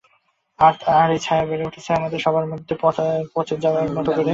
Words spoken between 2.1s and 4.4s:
সবার মধ্যে, পচে যাওয়ার মতো করে।